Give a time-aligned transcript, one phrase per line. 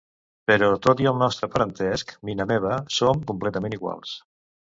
[0.51, 4.17] Però tot i el nostre parentesc, Mina meva, som completament iguals.